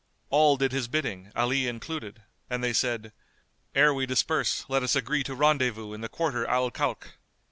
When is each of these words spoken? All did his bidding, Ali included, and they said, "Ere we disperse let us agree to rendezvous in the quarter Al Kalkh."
All 0.31 0.57
did 0.57 0.71
his 0.71 0.87
bidding, 0.87 1.31
Ali 1.35 1.67
included, 1.67 2.23
and 2.49 2.63
they 2.63 2.73
said, 2.73 3.13
"Ere 3.75 3.93
we 3.93 4.07
disperse 4.07 4.65
let 4.67 4.81
us 4.81 4.95
agree 4.95 5.23
to 5.25 5.35
rendezvous 5.35 5.93
in 5.93 6.01
the 6.01 6.09
quarter 6.09 6.43
Al 6.47 6.71
Kalkh." 6.71 7.19